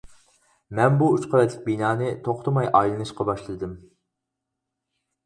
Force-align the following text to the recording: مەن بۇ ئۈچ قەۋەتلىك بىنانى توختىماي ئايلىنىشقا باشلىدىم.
مەن 0.77 0.95
بۇ 1.01 1.09
ئۈچ 1.17 1.27
قەۋەتلىك 1.33 1.61
بىنانى 1.67 2.07
توختىماي 2.29 2.71
ئايلىنىشقا 2.79 3.29
باشلىدىم. 3.29 3.77